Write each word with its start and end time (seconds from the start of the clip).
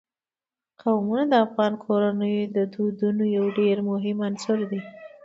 قومونه 0.81 1.23
د 1.31 1.33
افغان 1.45 1.73
کورنیو 1.83 2.51
د 2.55 2.57
دودونو 2.73 3.23
یو 3.37 3.45
ډېر 3.59 3.77
مهم 3.91 4.17
عنصر 4.27 4.59
دی. 4.71 4.81